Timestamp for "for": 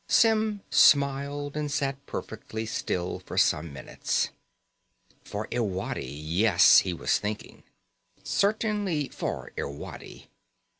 3.19-3.37, 5.23-5.47, 9.09-9.51